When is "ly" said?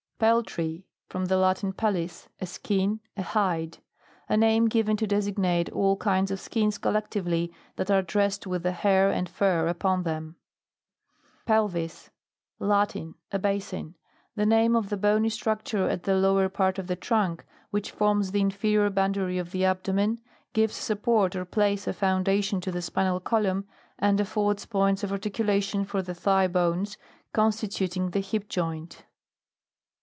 7.27-7.49